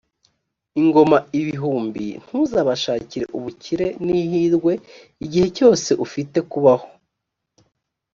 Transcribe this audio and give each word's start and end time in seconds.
ingoma 0.81 1.17
ibihumbi 1.39 2.05
ntuzabashakire 2.23 3.25
ubukire 3.37 3.87
n’ihirwe 4.05 4.73
igihe 5.25 5.47
cyose 5.57 5.89
ufite 6.05 6.37
kubaho. 6.51 6.87